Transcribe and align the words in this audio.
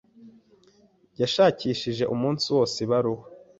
Yashakishije 1.21 2.03
umunsi 2.13 2.45
wose 2.55 2.75
ibaruwa. 2.85 3.25